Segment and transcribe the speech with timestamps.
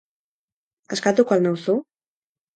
[0.97, 1.79] Askatuko al nauzu?